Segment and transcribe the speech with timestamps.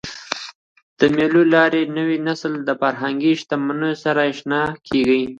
[0.99, 5.21] د مېلو له لاري نوی نسل له فرهنګي شتمنیو سره اشنا کېږي.